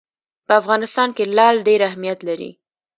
[0.45, 2.51] په افغانستان کې لعل ډېر اهمیت لري.